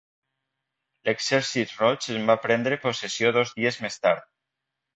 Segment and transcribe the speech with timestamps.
[1.09, 4.29] L'Exèrcit Roig en va prendre possessió dos dies més tard.